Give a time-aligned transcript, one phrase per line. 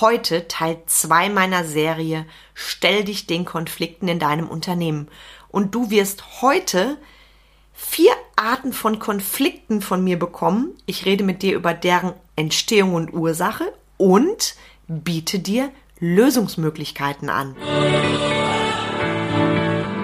[0.00, 5.08] heute Teil 2 meiner Serie Stell dich den Konflikten in deinem Unternehmen.
[5.48, 6.96] Und du wirst heute
[7.72, 10.74] vier Arten von Konflikten von mir bekommen.
[10.86, 14.54] Ich rede mit dir über deren Entstehung und Ursache und
[14.88, 17.56] biete dir Lösungsmöglichkeiten an.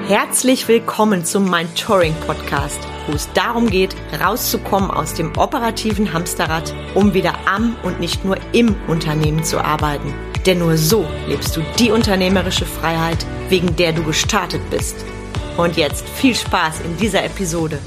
[0.08, 6.74] Herzlich willkommen zum Mind Touring Podcast, wo es darum geht, rauszukommen aus dem operativen Hamsterrad,
[6.94, 10.14] um wieder am und nicht nur im Unternehmen zu arbeiten.
[10.46, 14.96] Denn nur so lebst du die unternehmerische Freiheit, wegen der du gestartet bist.
[15.56, 17.78] Und jetzt viel Spaß in dieser Episode.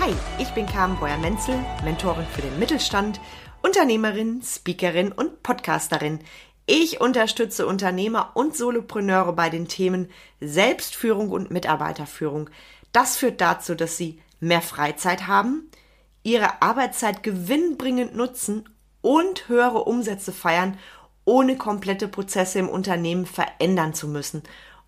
[0.00, 3.20] Hi, ich bin Carmen Breuer-Menzel, Mentorin für den Mittelstand
[3.64, 6.20] Unternehmerin, Speakerin und Podcasterin.
[6.66, 10.08] Ich unterstütze Unternehmer und Solopreneure bei den Themen
[10.40, 12.48] Selbstführung und Mitarbeiterführung.
[12.92, 15.70] Das führt dazu, dass sie mehr Freizeit haben,
[16.22, 18.66] ihre Arbeitszeit gewinnbringend nutzen
[19.02, 20.78] und höhere Umsätze feiern,
[21.26, 24.42] ohne komplette Prozesse im Unternehmen verändern zu müssen.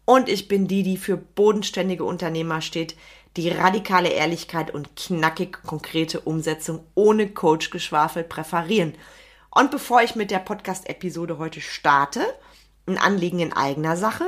[0.07, 2.97] Und ich bin die, die für bodenständige Unternehmer steht,
[3.37, 8.95] die radikale Ehrlichkeit und knackig konkrete Umsetzung ohne Coach-Geschwafel präferieren.
[9.57, 12.21] Und bevor ich mit der Podcast-Episode heute starte,
[12.85, 14.27] ein Anliegen in eigener Sache.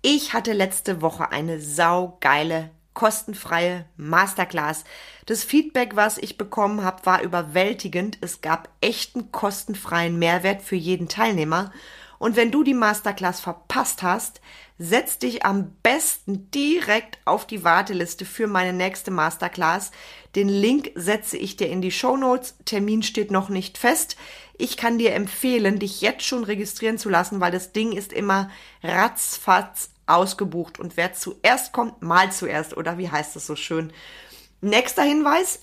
[0.00, 4.84] Ich hatte letzte Woche eine saugeile, kostenfreie Masterclass.
[5.26, 8.16] Das Feedback, was ich bekommen habe, war überwältigend.
[8.22, 11.70] Es gab echten kostenfreien Mehrwert für jeden Teilnehmer.
[12.18, 14.40] Und wenn du die Masterclass verpasst hast,
[14.78, 19.90] setz dich am besten direkt auf die Warteliste für meine nächste Masterclass.
[20.34, 22.56] Den Link setze ich dir in die Show Notes.
[22.64, 24.16] Termin steht noch nicht fest.
[24.62, 28.48] Ich kann dir empfehlen, dich jetzt schon registrieren zu lassen, weil das Ding ist immer
[28.84, 33.92] ratzfatz ausgebucht und wer zuerst kommt, mal zuerst oder wie heißt es so schön.
[34.60, 35.62] Nächster Hinweis.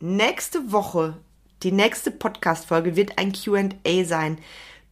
[0.00, 1.18] Nächste Woche,
[1.62, 4.38] die nächste Podcast-Folge wird ein Q&A sein.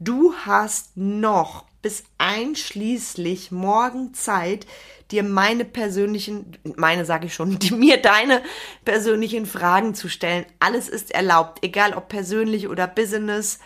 [0.01, 4.67] Du hast noch bis einschließlich morgen Zeit,
[5.11, 8.43] dir meine persönlichen, meine sage ich schon, die mir deine
[8.85, 10.47] persönlichen Fragen zu stellen.
[10.61, 13.59] Alles ist erlaubt, egal ob persönlich oder Business,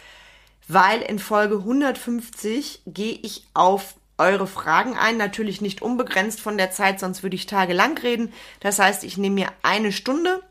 [0.68, 6.70] weil in Folge 150 gehe ich auf eure Fragen ein, natürlich nicht unbegrenzt von der
[6.70, 8.32] Zeit, sonst würde ich tagelang reden.
[8.60, 10.42] Das heißt, ich nehme mir eine Stunde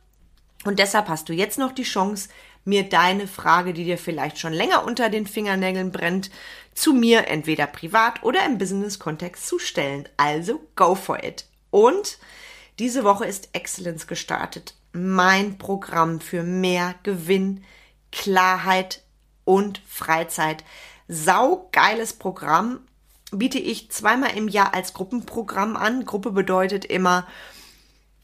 [0.65, 2.29] und deshalb hast du jetzt noch die Chance,
[2.69, 6.29] mir deine Frage, die dir vielleicht schon länger unter den Fingernägeln brennt,
[6.73, 10.07] zu mir entweder privat oder im Business-Kontext zu stellen.
[10.15, 11.45] Also go for it.
[11.71, 12.19] Und
[12.79, 14.75] diese Woche ist Excellence gestartet.
[14.93, 17.63] Mein Programm für mehr Gewinn,
[18.11, 19.03] Klarheit
[19.43, 20.63] und Freizeit.
[21.07, 22.79] Saugeiles Programm
[23.31, 26.05] biete ich zweimal im Jahr als Gruppenprogramm an.
[26.05, 27.27] Gruppe bedeutet immer,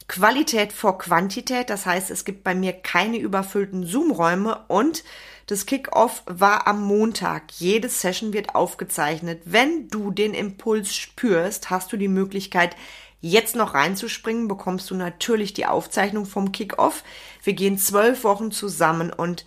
[0.07, 1.69] Qualität vor Quantität.
[1.69, 5.03] Das heißt, es gibt bei mir keine überfüllten Zoom-Räume und
[5.47, 7.51] das Kickoff war am Montag.
[7.57, 9.41] Jede Session wird aufgezeichnet.
[9.45, 12.75] Wenn du den Impuls spürst, hast du die Möglichkeit,
[13.21, 17.03] jetzt noch reinzuspringen, bekommst du natürlich die Aufzeichnung vom Kickoff.
[17.43, 19.45] Wir gehen zwölf Wochen zusammen und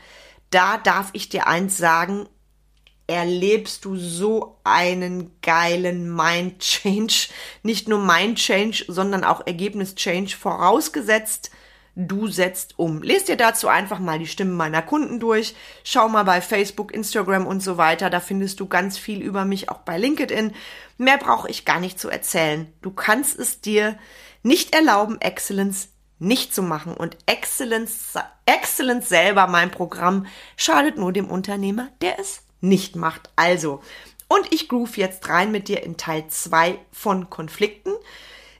[0.50, 2.28] da darf ich dir eins sagen,
[3.08, 7.28] erlebst du so einen geilen Mind Change.
[7.64, 11.50] Nicht nur Mind Change, sondern auch Ergebnis Change vorausgesetzt.
[11.96, 13.02] Du setzt um.
[13.02, 15.56] Lest dir dazu einfach mal die Stimmen meiner Kunden durch.
[15.82, 18.08] Schau mal bei Facebook, Instagram und so weiter.
[18.08, 20.52] Da findest du ganz viel über mich, auch bei LinkedIn.
[20.98, 22.72] Mehr brauche ich gar nicht zu erzählen.
[22.82, 23.98] Du kannst es dir
[24.44, 25.88] nicht erlauben, Excellence
[26.20, 26.94] nicht zu machen.
[26.94, 28.14] Und Excellence,
[28.46, 30.26] Excellence selber, mein Programm,
[30.56, 33.30] schadet nur dem Unternehmer, der es nicht macht.
[33.36, 33.80] Also,
[34.28, 37.92] und ich groove jetzt rein mit dir in Teil 2 von Konflikten.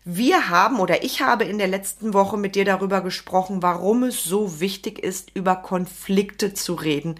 [0.05, 4.25] Wir haben oder ich habe in der letzten Woche mit dir darüber gesprochen, warum es
[4.25, 7.17] so wichtig ist, über Konflikte zu reden.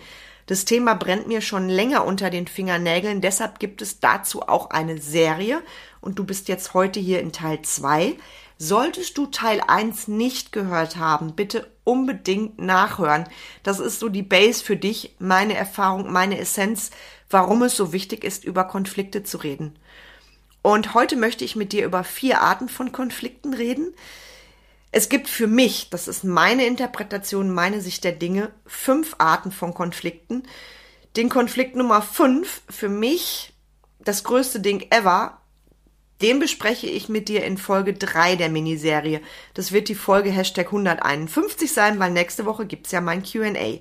[0.47, 4.97] Das Thema brennt mir schon länger unter den Fingernägeln, deshalb gibt es dazu auch eine
[4.97, 5.61] Serie
[6.01, 8.17] und du bist jetzt heute hier in Teil 2.
[8.57, 13.25] Solltest du Teil 1 nicht gehört haben, bitte unbedingt nachhören.
[13.63, 16.91] Das ist so die Base für dich, meine Erfahrung, meine Essenz,
[17.31, 19.79] warum es so wichtig ist, über Konflikte zu reden.
[20.61, 23.95] Und heute möchte ich mit dir über vier Arten von Konflikten reden.
[24.93, 29.73] Es gibt für mich, das ist meine Interpretation, meine Sicht der Dinge, fünf Arten von
[29.73, 30.43] Konflikten.
[31.17, 33.55] Den Konflikt Nummer fünf, für mich
[33.99, 35.41] das größte Ding ever,
[36.21, 39.21] den bespreche ich mit dir in Folge 3 der Miniserie.
[39.55, 43.79] Das wird die Folge Hashtag 151 sein, weil nächste Woche gibt's ja mein QA.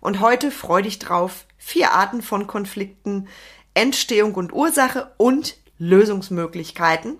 [0.00, 1.46] Und heute freu dich drauf.
[1.56, 3.28] Vier Arten von Konflikten,
[3.74, 7.18] Entstehung und Ursache und Lösungsmöglichkeiten.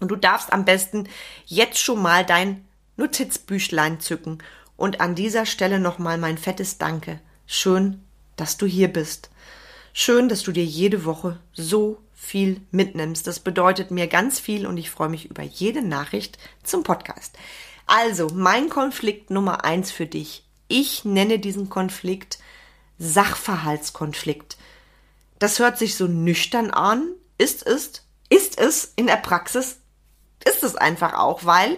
[0.00, 1.08] Und du darfst am besten
[1.46, 2.64] jetzt schon mal dein
[2.96, 4.38] Notizbüchlein zücken
[4.76, 7.20] und an dieser Stelle nochmal mein fettes Danke.
[7.46, 8.02] Schön,
[8.36, 9.30] dass du hier bist.
[9.92, 13.26] Schön, dass du dir jede Woche so viel mitnimmst.
[13.26, 17.36] Das bedeutet mir ganz viel und ich freue mich über jede Nachricht zum Podcast.
[17.86, 20.44] Also, mein Konflikt Nummer eins für dich.
[20.66, 22.38] Ich nenne diesen Konflikt
[22.98, 24.56] Sachverhaltskonflikt.
[25.38, 29.78] Das hört sich so nüchtern an, ist es, ist es in der Praxis,
[30.44, 31.76] ist es einfach auch, weil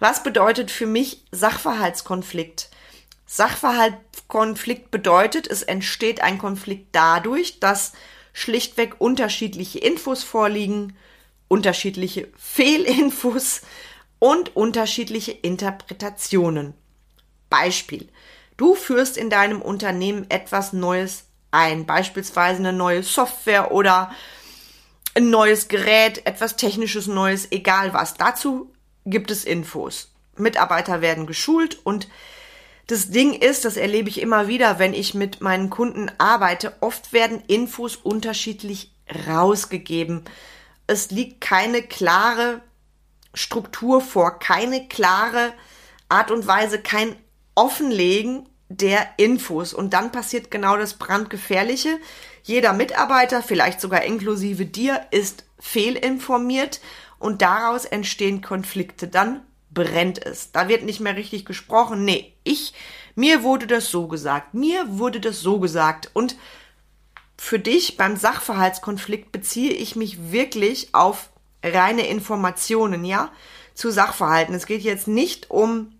[0.00, 2.70] was bedeutet für mich Sachverhaltskonflikt?
[3.26, 7.92] Sachverhaltskonflikt bedeutet, es entsteht ein Konflikt dadurch, dass
[8.38, 10.96] schlichtweg unterschiedliche Infos vorliegen,
[11.48, 13.62] unterschiedliche Fehlinfos
[14.20, 16.74] und unterschiedliche Interpretationen.
[17.50, 18.08] Beispiel.
[18.56, 24.14] Du führst in deinem Unternehmen etwas Neues ein, beispielsweise eine neue Software oder
[25.14, 28.14] ein neues Gerät, etwas technisches Neues, egal was.
[28.14, 28.72] Dazu
[29.04, 30.12] gibt es Infos.
[30.36, 32.06] Mitarbeiter werden geschult und
[32.88, 37.12] das Ding ist, das erlebe ich immer wieder, wenn ich mit meinen Kunden arbeite, oft
[37.12, 38.94] werden Infos unterschiedlich
[39.28, 40.24] rausgegeben.
[40.86, 42.62] Es liegt keine klare
[43.34, 45.52] Struktur vor, keine klare
[46.08, 47.14] Art und Weise, kein
[47.54, 49.74] Offenlegen der Infos.
[49.74, 51.98] Und dann passiert genau das Brandgefährliche.
[52.42, 56.80] Jeder Mitarbeiter, vielleicht sogar inklusive dir, ist fehlinformiert
[57.18, 59.08] und daraus entstehen Konflikte.
[59.08, 59.42] Dann
[59.78, 60.50] brennt es.
[60.50, 62.04] Da wird nicht mehr richtig gesprochen.
[62.04, 62.74] Nee, ich,
[63.14, 64.54] mir wurde das so gesagt.
[64.54, 66.10] Mir wurde das so gesagt.
[66.14, 66.36] Und
[67.36, 71.30] für dich beim Sachverhaltskonflikt beziehe ich mich wirklich auf
[71.62, 73.30] reine Informationen, ja,
[73.74, 74.54] zu Sachverhalten.
[74.54, 75.92] Es geht jetzt nicht um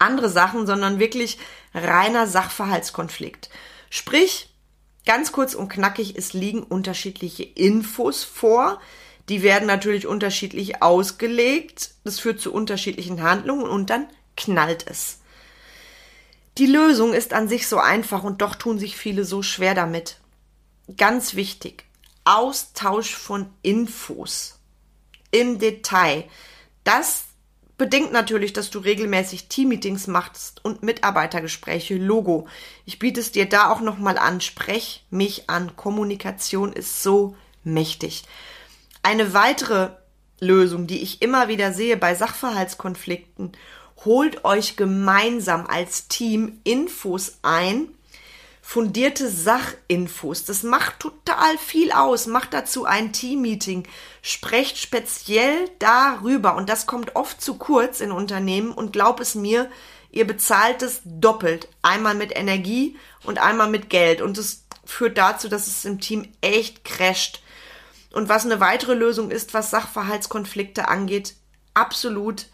[0.00, 1.38] andere Sachen, sondern wirklich
[1.74, 3.50] reiner Sachverhaltskonflikt.
[3.88, 4.52] Sprich,
[5.06, 8.80] ganz kurz und knackig, es liegen unterschiedliche Infos vor,
[9.28, 11.90] die werden natürlich unterschiedlich ausgelegt.
[12.04, 14.06] Das führt zu unterschiedlichen Handlungen und dann
[14.36, 15.18] knallt es.
[16.58, 20.18] Die Lösung ist an sich so einfach und doch tun sich viele so schwer damit.
[20.96, 21.84] Ganz wichtig.
[22.24, 24.58] Austausch von Infos
[25.30, 26.24] im Detail.
[26.84, 27.24] Das
[27.76, 32.48] bedingt natürlich, dass du regelmäßig Teammeetings machst und Mitarbeitergespräche, Logo.
[32.84, 34.40] Ich biete es dir da auch nochmal an.
[34.40, 35.76] Sprech mich an.
[35.76, 38.24] Kommunikation ist so mächtig.
[39.06, 39.90] Eine weitere
[40.40, 43.52] Lösung, die ich immer wieder sehe bei Sachverhaltskonflikten,
[44.04, 47.86] holt euch gemeinsam als Team Infos ein,
[48.60, 50.44] fundierte Sachinfos.
[50.44, 52.26] Das macht total viel aus.
[52.26, 53.86] Macht dazu ein Teammeeting.
[54.22, 56.56] Sprecht speziell darüber.
[56.56, 58.72] Und das kommt oft zu kurz in Unternehmen.
[58.72, 59.70] Und glaub es mir,
[60.10, 61.68] ihr bezahlt es doppelt.
[61.80, 64.20] Einmal mit Energie und einmal mit Geld.
[64.20, 67.40] Und das führt dazu, dass es im Team echt crasht.
[68.16, 71.34] Und was eine weitere Lösung ist, was Sachverhaltskonflikte angeht,
[71.74, 72.46] absolut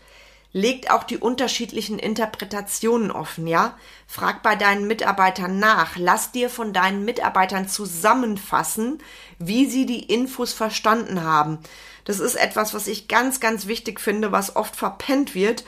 [0.52, 3.78] legt auch die unterschiedlichen Interpretationen offen, ja?
[4.08, 5.94] Frag bei deinen Mitarbeitern nach.
[5.94, 8.98] Lass dir von deinen Mitarbeitern zusammenfassen,
[9.38, 11.60] wie sie die Infos verstanden haben.
[12.06, 15.62] Das ist etwas, was ich ganz, ganz wichtig finde, was oft verpennt wird.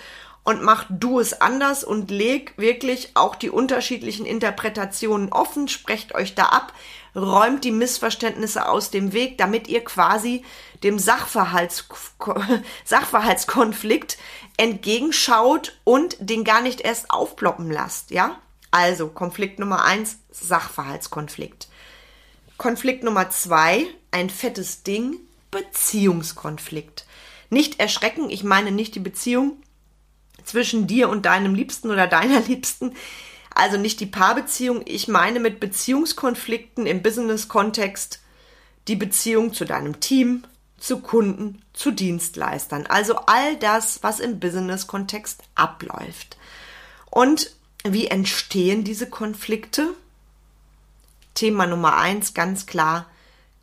[0.45, 6.35] Und mach du es anders und leg wirklich auch die unterschiedlichen Interpretationen offen, sprecht euch
[6.35, 6.75] da ab,
[7.17, 10.45] räumt die Missverständnisse aus dem Weg, damit ihr quasi
[10.83, 11.89] dem Sachverhalts
[12.85, 14.19] Sachverhaltskonflikt
[14.59, 18.39] entgegenschaut und den gar nicht erst aufploppen lasst, ja?
[18.71, 21.69] Also, Konflikt Nummer eins, Sachverhaltskonflikt.
[22.59, 25.21] Konflikt Nummer zwei, ein fettes Ding,
[25.51, 27.07] Beziehungskonflikt.
[27.51, 29.63] Nicht erschrecken, ich meine nicht die Beziehung
[30.45, 32.95] zwischen dir und deinem Liebsten oder deiner Liebsten,
[33.55, 34.83] also nicht die Paarbeziehung.
[34.85, 38.21] Ich meine mit Beziehungskonflikten im Business-Kontext
[38.89, 40.45] die Beziehung zu deinem Team,
[40.79, 42.87] zu Kunden, zu Dienstleistern.
[42.87, 46.37] Also all das, was im Business-Kontext abläuft.
[47.11, 47.53] Und
[47.85, 49.95] wie entstehen diese Konflikte?
[51.35, 53.07] Thema Nummer eins, ganz klar,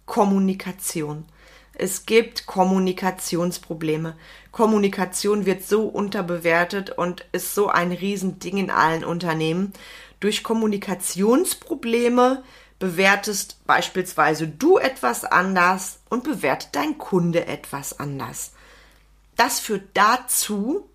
[0.05, 1.25] Kommunikation.
[1.73, 4.15] Es gibt Kommunikationsprobleme.
[4.51, 9.73] Kommunikation wird so unterbewertet und ist so ein Riesending in allen Unternehmen.
[10.19, 12.43] Durch Kommunikationsprobleme
[12.77, 18.51] bewertest beispielsweise du etwas anders und bewertet dein Kunde etwas anders.
[19.35, 20.89] Das führt dazu,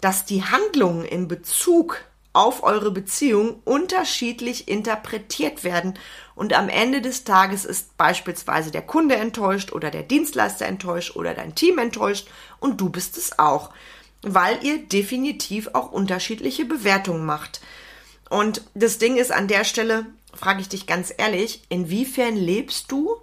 [0.00, 2.00] dass die Handlungen in Bezug
[2.32, 5.98] auf eure Beziehung unterschiedlich interpretiert werden
[6.34, 11.34] und am Ende des Tages ist beispielsweise der Kunde enttäuscht oder der Dienstleister enttäuscht oder
[11.34, 13.70] dein Team enttäuscht und du bist es auch,
[14.22, 17.60] weil ihr definitiv auch unterschiedliche Bewertungen macht.
[18.30, 23.16] Und das Ding ist an der Stelle, frage ich dich ganz ehrlich, inwiefern lebst du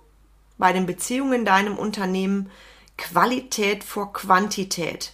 [0.60, 2.52] bei den Beziehungen in deinem Unternehmen
[2.98, 5.14] Qualität vor Quantität?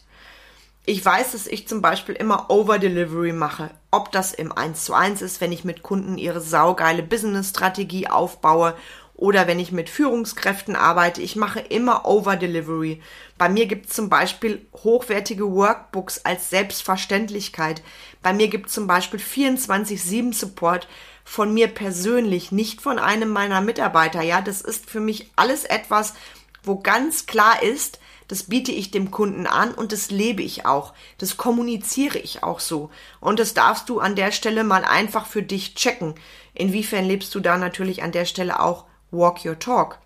[0.85, 3.71] ich weiß, dass ich zum Beispiel immer Over-Delivery mache.
[3.95, 8.75] Ob das im 1 zu 1 ist, wenn ich mit Kunden ihre saugeile Business-Strategie aufbaue
[9.13, 11.21] oder wenn ich mit Führungskräften arbeite.
[11.21, 13.01] Ich mache immer Over-Delivery.
[13.37, 17.81] Bei mir gibt es zum Beispiel hochwertige Workbooks als Selbstverständlichkeit.
[18.21, 20.89] Bei mir gibt es zum Beispiel 24-7-Support
[21.23, 24.21] von mir persönlich, nicht von einem meiner Mitarbeiter.
[24.21, 26.15] Ja, das ist für mich alles etwas,
[26.63, 30.93] wo ganz klar ist, das biete ich dem Kunden an und das lebe ich auch.
[31.17, 32.89] Das kommuniziere ich auch so.
[33.19, 36.15] Und das darfst du an der Stelle mal einfach für dich checken.
[36.53, 39.99] Inwiefern lebst du da natürlich an der Stelle auch Walk Your Talk?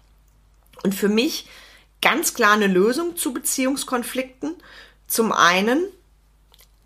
[0.83, 1.47] Und für mich
[2.01, 4.55] ganz klar eine Lösung zu Beziehungskonflikten.
[5.07, 5.83] Zum einen,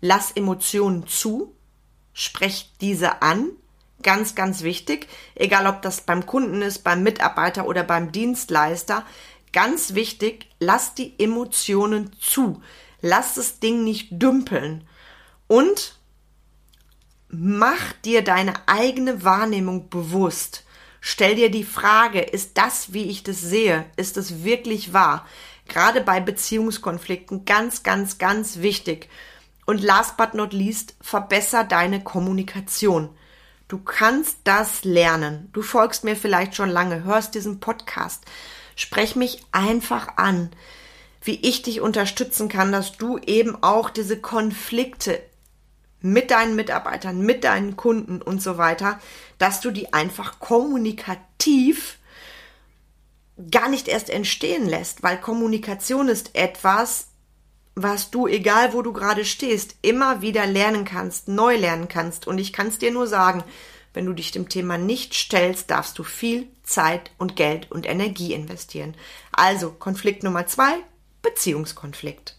[0.00, 1.54] lass Emotionen zu,
[2.12, 3.50] sprech diese an.
[4.02, 5.08] Ganz, ganz wichtig.
[5.34, 9.04] Egal ob das beim Kunden ist, beim Mitarbeiter oder beim Dienstleister.
[9.54, 12.60] Ganz wichtig, lass die Emotionen zu.
[13.00, 14.84] Lass das Ding nicht dümpeln.
[15.46, 15.96] Und
[17.28, 20.64] mach dir deine eigene Wahrnehmung bewusst.
[21.00, 25.24] Stell dir die Frage, ist das, wie ich das sehe, ist es wirklich wahr?
[25.68, 29.08] Gerade bei Beziehungskonflikten ganz, ganz, ganz wichtig.
[29.66, 33.10] Und last but not least, verbesser deine Kommunikation.
[33.68, 35.48] Du kannst das lernen.
[35.52, 38.24] Du folgst mir vielleicht schon lange, hörst diesen Podcast.
[38.76, 40.50] Sprech mich einfach an,
[41.22, 45.20] wie ich dich unterstützen kann, dass du eben auch diese Konflikte
[46.00, 49.00] mit deinen Mitarbeitern, mit deinen Kunden und so weiter,
[49.38, 51.98] dass du die einfach kommunikativ
[53.50, 57.08] gar nicht erst entstehen lässt, weil Kommunikation ist etwas,
[57.74, 62.26] was du, egal wo du gerade stehst, immer wieder lernen kannst, neu lernen kannst.
[62.26, 63.42] Und ich kann es dir nur sagen,
[63.94, 68.34] wenn du dich dem Thema nicht stellst, darfst du viel Zeit und Geld und Energie
[68.34, 68.94] investieren.
[69.32, 70.74] Also Konflikt Nummer zwei,
[71.22, 72.36] Beziehungskonflikt.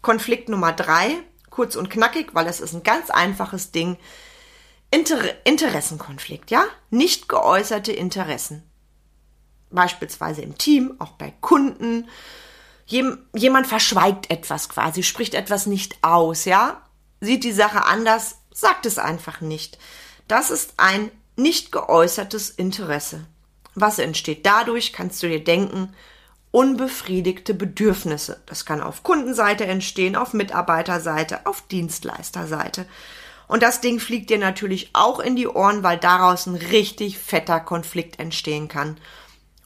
[0.00, 1.18] Konflikt Nummer drei,
[1.50, 3.98] kurz und knackig, weil es ist ein ganz einfaches Ding.
[4.90, 6.64] Inter Interessenkonflikt, ja?
[6.90, 8.62] Nicht geäußerte Interessen.
[9.70, 12.08] Beispielsweise im Team, auch bei Kunden.
[12.86, 16.82] Jem jemand verschweigt etwas quasi, spricht etwas nicht aus, ja?
[17.20, 19.78] Sieht die Sache anders, sagt es einfach nicht.
[20.28, 23.26] Das ist ein nicht geäußertes Interesse.
[23.74, 25.94] Was entsteht dadurch, kannst du dir denken,
[26.50, 28.40] unbefriedigte Bedürfnisse.
[28.46, 32.86] Das kann auf Kundenseite entstehen, auf Mitarbeiterseite, auf Dienstleisterseite.
[33.46, 37.60] Und das Ding fliegt dir natürlich auch in die Ohren, weil daraus ein richtig fetter
[37.60, 38.96] Konflikt entstehen kann.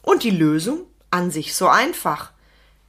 [0.02, 2.32] Und die Lösung an sich so einfach.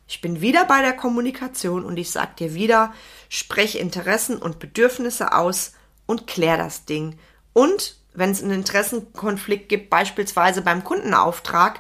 [0.08, 2.94] Ich bin wieder bei der Kommunikation und ich sag dir wieder,
[3.30, 5.74] sprech Interessen und Bedürfnisse aus
[6.06, 7.18] und klär das Ding.
[7.54, 11.80] Und wenn es einen Interessenkonflikt gibt, beispielsweise beim Kundenauftrag,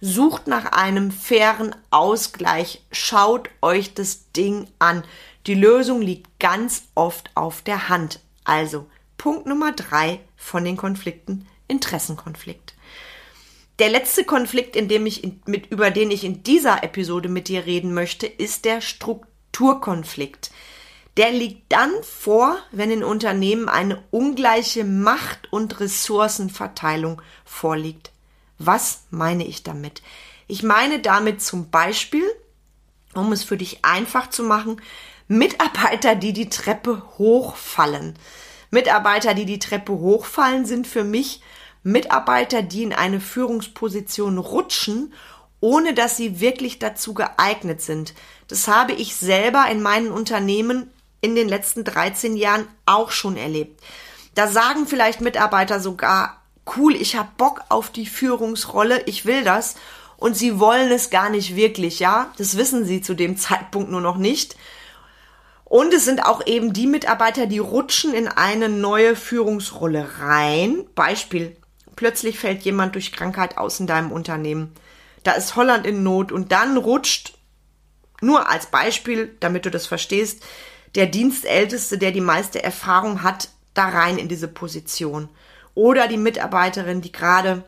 [0.00, 5.04] sucht nach einem fairen Ausgleich, schaut euch das Ding an.
[5.46, 8.20] Die Lösung liegt ganz oft auf der Hand.
[8.44, 12.74] Also Punkt Nummer drei von den Konflikten, Interessenkonflikt.
[13.78, 17.48] Der letzte Konflikt, in dem ich in, mit, über den ich in dieser Episode mit
[17.48, 20.50] dir reden möchte, ist der Strukturkonflikt
[21.18, 28.12] der liegt dann vor, wenn in Unternehmen eine ungleiche Macht- und Ressourcenverteilung vorliegt.
[28.58, 30.00] Was meine ich damit?
[30.46, 32.24] Ich meine damit zum Beispiel,
[33.14, 34.80] um es für dich einfach zu machen,
[35.26, 38.14] Mitarbeiter, die die Treppe hochfallen.
[38.70, 41.42] Mitarbeiter, die die Treppe hochfallen, sind für mich
[41.82, 45.12] Mitarbeiter, die in eine Führungsposition rutschen,
[45.60, 48.14] ohne dass sie wirklich dazu geeignet sind.
[48.46, 53.80] Das habe ich selber in meinen Unternehmen in den letzten 13 Jahren auch schon erlebt.
[54.34, 56.42] Da sagen vielleicht Mitarbeiter sogar,
[56.76, 59.76] cool, ich habe Bock auf die Führungsrolle, ich will das
[60.16, 62.32] und sie wollen es gar nicht wirklich, ja?
[62.38, 64.56] Das wissen sie zu dem Zeitpunkt nur noch nicht.
[65.64, 70.84] Und es sind auch eben die Mitarbeiter, die rutschen in eine neue Führungsrolle rein.
[70.94, 71.56] Beispiel,
[71.94, 74.72] plötzlich fällt jemand durch Krankheit aus in deinem Unternehmen.
[75.24, 77.34] Da ist Holland in Not und dann rutscht,
[78.20, 80.42] nur als Beispiel, damit du das verstehst,
[80.98, 85.28] der Dienstälteste, der die meiste Erfahrung hat, da rein in diese Position.
[85.76, 87.62] Oder die Mitarbeiterin, die gerade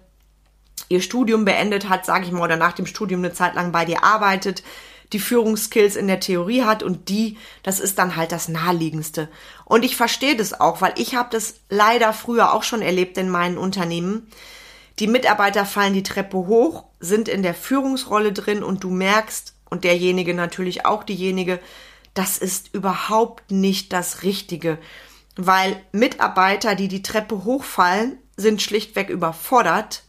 [0.88, 3.84] ihr Studium beendet hat, sage ich mal, oder nach dem Studium eine Zeit lang bei
[3.84, 4.64] dir arbeitet,
[5.12, 9.28] die Führungsskills in der Theorie hat und die, das ist dann halt das naheliegendste.
[9.64, 13.28] Und ich verstehe das auch, weil ich habe das leider früher auch schon erlebt in
[13.28, 14.26] meinen Unternehmen.
[14.98, 19.84] Die Mitarbeiter fallen die Treppe hoch, sind in der Führungsrolle drin und du merkst, und
[19.84, 21.60] derjenige natürlich auch diejenige,
[22.14, 24.78] das ist überhaupt nicht das Richtige,
[25.36, 30.02] weil Mitarbeiter, die die Treppe hochfallen, sind schlichtweg überfordert,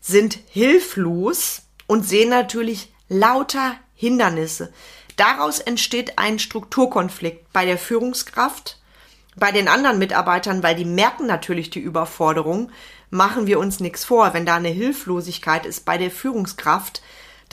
[0.00, 4.72] sind hilflos und sehen natürlich lauter Hindernisse.
[5.16, 8.80] Daraus entsteht ein Strukturkonflikt bei der Führungskraft,
[9.36, 12.70] bei den anderen Mitarbeitern, weil die merken natürlich die Überforderung,
[13.10, 17.02] machen wir uns nichts vor, wenn da eine Hilflosigkeit ist bei der Führungskraft,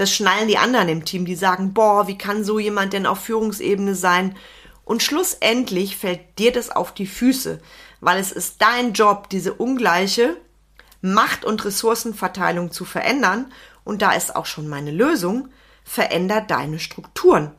[0.01, 3.19] das schnallen die anderen im Team, die sagen, boah, wie kann so jemand denn auf
[3.19, 4.35] Führungsebene sein?
[4.83, 7.61] Und schlussendlich fällt dir das auf die Füße,
[7.99, 10.37] weil es ist dein Job, diese ungleiche
[11.01, 13.53] Macht- und Ressourcenverteilung zu verändern.
[13.83, 15.49] Und da ist auch schon meine Lösung,
[15.83, 17.51] veränder deine Strukturen.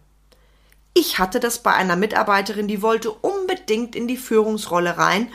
[0.94, 5.28] Ich hatte das bei einer Mitarbeiterin, die wollte unbedingt in die Führungsrolle rein.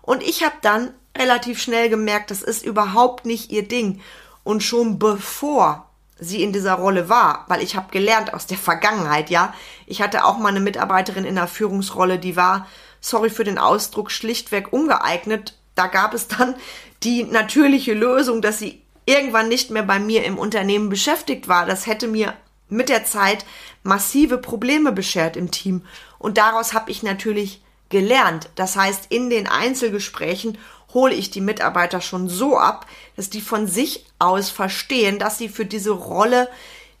[0.00, 4.00] Und ich habe dann relativ schnell gemerkt, das ist überhaupt nicht ihr Ding.
[4.44, 5.88] Und schon bevor
[6.22, 9.54] sie in dieser Rolle war, weil ich habe gelernt aus der Vergangenheit, ja,
[9.86, 12.66] ich hatte auch mal eine Mitarbeiterin in der Führungsrolle, die war,
[13.00, 15.58] sorry für den Ausdruck, schlichtweg ungeeignet.
[15.74, 16.54] Da gab es dann
[17.02, 21.66] die natürliche Lösung, dass sie irgendwann nicht mehr bei mir im Unternehmen beschäftigt war.
[21.66, 22.34] Das hätte mir
[22.68, 23.44] mit der Zeit
[23.82, 25.82] massive Probleme beschert im Team.
[26.18, 28.48] Und daraus habe ich natürlich gelernt.
[28.54, 30.56] Das heißt, in den Einzelgesprächen
[30.94, 35.48] hole ich die Mitarbeiter schon so ab, dass die von sich aus verstehen, dass sie
[35.48, 36.48] für diese Rolle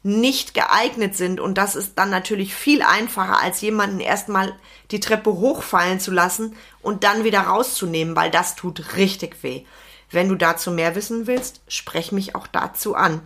[0.02, 1.40] nicht geeignet sind.
[1.40, 4.54] Und das ist dann natürlich viel einfacher, als jemanden erstmal
[4.90, 9.64] die Treppe hochfallen zu lassen und dann wieder rauszunehmen, weil das tut richtig weh.
[10.10, 13.22] Wenn du dazu mehr wissen willst, sprech mich auch dazu an.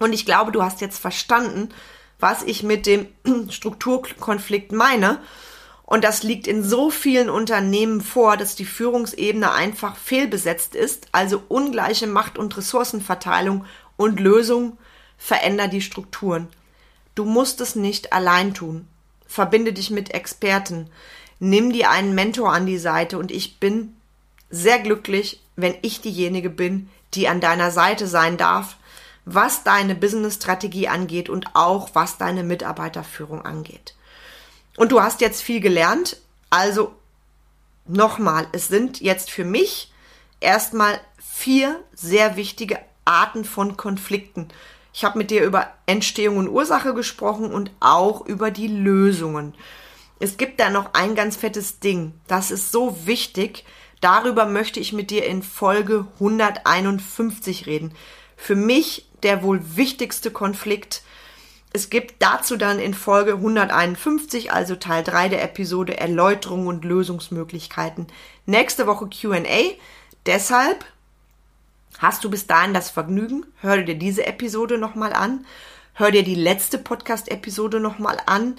[0.00, 1.68] Und ich glaube, du hast jetzt verstanden,
[2.18, 3.06] was ich mit dem
[3.50, 5.20] Strukturkonflikt meine.
[5.92, 11.42] Und das liegt in so vielen Unternehmen vor, dass die Führungsebene einfach fehlbesetzt ist, also
[11.48, 13.66] ungleiche Macht- und Ressourcenverteilung
[13.98, 14.78] und Lösung
[15.18, 16.48] veränder die Strukturen.
[17.14, 18.88] Du musst es nicht allein tun.
[19.26, 20.88] Verbinde dich mit Experten.
[21.40, 23.94] Nimm dir einen Mentor an die Seite und ich bin
[24.48, 28.78] sehr glücklich, wenn ich diejenige bin, die an deiner Seite sein darf,
[29.26, 33.94] was deine Business-Strategie angeht und auch was deine Mitarbeiterführung angeht.
[34.76, 36.16] Und du hast jetzt viel gelernt.
[36.50, 36.94] Also
[37.86, 39.92] nochmal, es sind jetzt für mich
[40.40, 44.48] erstmal vier sehr wichtige Arten von Konflikten.
[44.92, 49.54] Ich habe mit dir über Entstehung und Ursache gesprochen und auch über die Lösungen.
[50.20, 52.12] Es gibt da noch ein ganz fettes Ding.
[52.28, 53.64] Das ist so wichtig.
[54.00, 57.94] Darüber möchte ich mit dir in Folge 151 reden.
[58.36, 61.02] Für mich der wohl wichtigste Konflikt,
[61.72, 68.08] es gibt dazu dann in Folge 151, also Teil 3 der Episode Erläuterungen und Lösungsmöglichkeiten,
[68.44, 69.42] nächste Woche QA.
[70.26, 70.84] Deshalb
[71.98, 75.46] hast du bis dahin das Vergnügen, hör dir diese Episode nochmal an,
[75.94, 78.56] hör dir die letzte Podcast-Episode nochmal an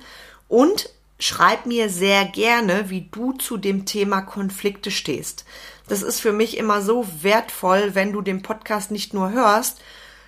[0.48, 5.46] und schreib mir sehr gerne, wie du zu dem Thema Konflikte stehst.
[5.88, 9.82] Das ist für mich immer so wertvoll, wenn du den Podcast nicht nur hörst,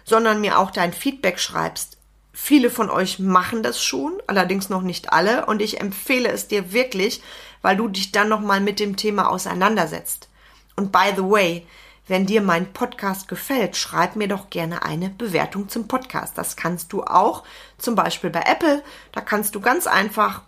[0.04, 1.95] sondern mir auch dein Feedback schreibst.
[2.38, 6.74] Viele von euch machen das schon, allerdings noch nicht alle, und ich empfehle es dir
[6.74, 7.22] wirklich,
[7.62, 10.28] weil du dich dann nochmal mit dem Thema auseinandersetzt.
[10.76, 11.66] Und by the way,
[12.08, 16.38] wenn dir mein Podcast gefällt, schreib mir doch gerne eine Bewertung zum Podcast.
[16.38, 17.44] Das kannst du auch
[17.78, 18.84] zum Beispiel bei Apple.
[19.14, 20.42] Da kannst du ganz einfach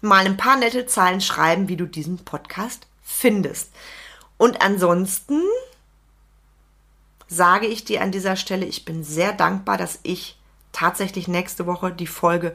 [0.00, 3.72] mal ein paar nette Zeilen schreiben, wie du diesen Podcast findest.
[4.36, 5.42] Und ansonsten
[7.26, 10.37] sage ich dir an dieser Stelle, ich bin sehr dankbar, dass ich
[10.72, 12.54] tatsächlich nächste Woche die Folge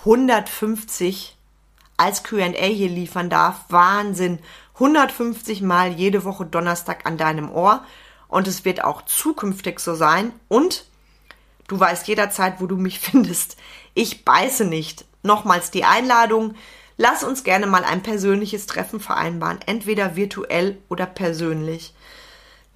[0.00, 1.36] 150
[1.96, 3.64] als QA hier liefern darf.
[3.68, 4.38] Wahnsinn.
[4.74, 7.84] 150 Mal jede Woche Donnerstag an deinem Ohr.
[8.28, 10.32] Und es wird auch zukünftig so sein.
[10.48, 10.84] Und
[11.68, 13.56] du weißt jederzeit, wo du mich findest.
[13.94, 15.04] Ich beiße nicht.
[15.22, 16.54] Nochmals die Einladung.
[16.98, 19.60] Lass uns gerne mal ein persönliches Treffen vereinbaren.
[19.64, 21.94] Entweder virtuell oder persönlich.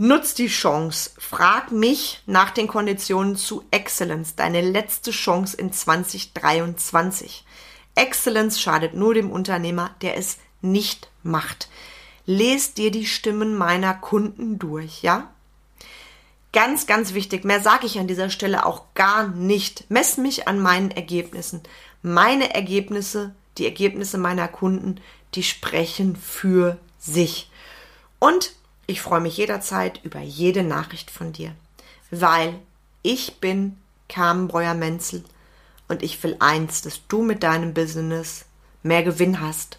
[0.02, 1.10] Nutz die Chance.
[1.18, 4.34] Frag mich nach den Konditionen zu Excellence.
[4.34, 7.44] Deine letzte Chance in 2023.
[7.96, 11.68] Excellence schadet nur dem Unternehmer, der es nicht macht.
[12.24, 15.30] Lest dir die Stimmen meiner Kunden durch, ja?
[16.54, 19.84] Ganz, ganz wichtig, mehr sage ich an dieser Stelle auch gar nicht.
[19.90, 21.60] Mess mich an meinen Ergebnissen.
[22.00, 24.98] Meine Ergebnisse, die Ergebnisse meiner Kunden,
[25.34, 27.50] die sprechen für sich.
[28.18, 28.54] Und
[28.90, 31.52] ich freue mich jederzeit über jede Nachricht von dir,
[32.10, 32.58] weil
[33.02, 33.76] ich bin
[34.08, 35.24] Carmen Breuer-Menzel
[35.88, 38.46] und ich will eins, dass du mit deinem Business
[38.82, 39.78] mehr Gewinn hast,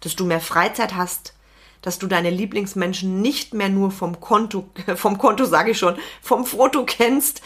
[0.00, 1.34] dass du mehr Freizeit hast,
[1.82, 6.46] dass du deine Lieblingsmenschen nicht mehr nur vom Konto, vom Konto sage ich schon, vom
[6.46, 7.42] Foto kennst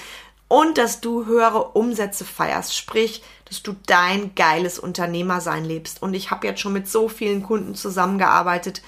[0.48, 6.02] und dass du höhere Umsätze feierst, sprich, dass du dein geiles Unternehmersein lebst.
[6.02, 8.82] Und ich habe jetzt schon mit so vielen Kunden zusammengearbeitet,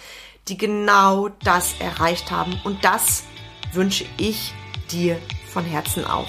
[0.48, 2.60] die genau das erreicht haben.
[2.64, 3.24] Und das
[3.72, 4.54] wünsche ich
[4.90, 5.18] dir
[5.52, 6.28] von Herzen auch.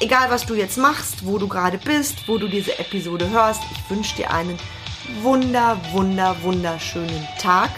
[0.00, 3.90] Egal, was du jetzt machst, wo du gerade bist, wo du diese Episode hörst, ich
[3.90, 4.58] wünsche dir einen
[5.22, 7.70] wunder, wunder, wunderschönen Tag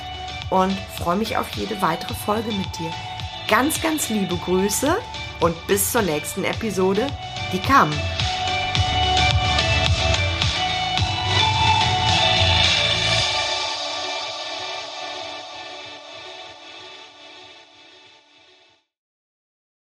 [0.51, 2.93] und freue mich auf jede weitere Folge mit dir.
[3.49, 4.97] Ganz, ganz liebe Grüße
[5.41, 7.07] und bis zur nächsten Episode,
[7.53, 7.91] die kam.